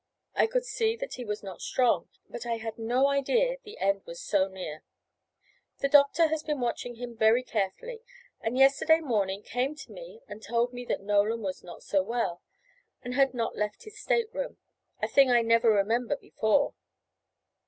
I 0.33 0.47
could 0.47 0.65
see 0.65 0.95
that 0.95 1.13
he 1.13 1.23
was 1.25 1.43
not 1.43 1.61
strong, 1.61 2.09
but 2.27 2.43
I 2.43 2.53
had 2.57 2.79
no 2.79 3.05
idea 3.07 3.57
the 3.63 3.77
end 3.77 4.01
was 4.07 4.19
so 4.19 4.47
near. 4.47 4.83
The 5.77 5.89
doctor 5.89 6.27
has 6.29 6.41
been 6.41 6.59
watching 6.59 6.95
him 6.95 7.15
very 7.15 7.43
carefully, 7.43 8.01
and 8.41 8.57
yesterday 8.57 8.99
morning 8.99 9.43
came 9.43 9.75
to 9.75 9.91
me 9.91 10.21
and 10.27 10.41
told 10.41 10.73
me 10.73 10.85
that 10.85 11.01
Nolan 11.03 11.43
was 11.43 11.63
not 11.63 11.83
so 11.83 12.01
well, 12.01 12.41
and 13.03 13.13
had 13.13 13.35
not 13.35 13.55
left 13.55 13.83
his 13.83 13.99
state 13.99 14.33
room 14.33 14.57
a 15.03 15.07
thing 15.07 15.29
I 15.29 15.43
never 15.43 15.69
remember 15.69 16.17
before. 16.17 16.73